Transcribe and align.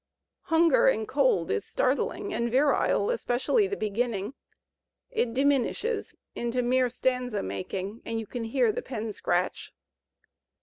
"Hunger 0.45 0.87
and 0.87 1.07
Cold" 1.07 1.51
is 1.51 1.63
startling 1.63 2.33
and 2.33 2.49
virile, 2.49 3.11
especially 3.11 3.67
the 3.67 3.77
beginning; 3.77 4.33
it 5.11 5.31
diminishes 5.31 6.15
into 6.33 6.63
mere 6.63 6.89
stanza 6.89 7.43
making 7.43 8.01
and 8.03 8.19
you 8.19 8.25
can 8.25 8.45
hear 8.45 8.71
the 8.71 8.81
pen 8.81 9.13
scratch. 9.13 9.71